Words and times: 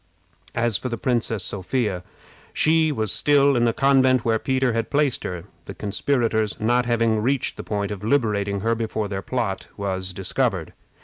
As 0.55 0.79
for 0.79 0.89
the 0.89 0.97
Princess 0.97 1.43
Sophia, 1.43 2.01
she 2.55 2.91
was 2.91 3.11
still 3.11 3.55
in 3.55 3.65
the 3.65 3.71
convent 3.73 4.25
where 4.25 4.39
Peter 4.39 4.73
had 4.73 4.89
placed 4.89 5.23
her, 5.23 5.43
the 5.65 5.75
conspirators 5.75 6.59
not 6.59 6.87
having 6.87 7.21
reached 7.21 7.55
the 7.55 7.63
point 7.63 7.91
of 7.91 8.03
liberating 8.03 8.61
her 8.61 8.73
before 8.73 9.07
their 9.07 9.21
plot 9.21 9.67
was 9.77 10.11
discovered. 10.11 10.73